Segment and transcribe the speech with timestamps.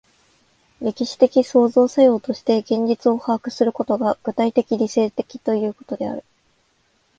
[0.81, 6.23] 歴史的創造作用として現実を把握することが、具体的理性的ということである。